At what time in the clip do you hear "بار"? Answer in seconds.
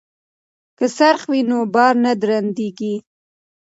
1.73-1.93